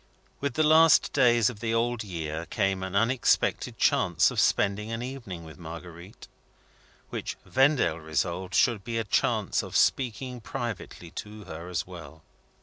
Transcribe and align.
With 0.39 0.55
the 0.55 0.63
last 0.63 1.13
days 1.13 1.47
of 1.51 1.59
the 1.59 1.75
old 1.75 2.03
year 2.03 2.47
came 2.47 2.81
an 2.81 2.95
unexpected 2.95 3.77
chance 3.77 4.31
of 4.31 4.39
spending 4.39 4.91
an 4.91 5.03
evening 5.03 5.43
with 5.43 5.59
Marguerite, 5.59 6.27
which 7.11 7.37
Vendale 7.45 7.99
resolved 7.99 8.55
should 8.55 8.83
be 8.83 8.97
a 8.97 9.03
chance 9.03 9.61
of 9.61 9.77
speaking 9.77 10.41
privately 10.41 11.11
to 11.11 11.43
her 11.43 11.69
as 11.69 11.85
well. 11.85 12.23